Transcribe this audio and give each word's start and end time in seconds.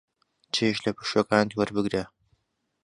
چێژ 0.53 0.77
لە 0.85 0.91
پشووەکانت 0.97 1.51
وەربگرە. 1.53 2.03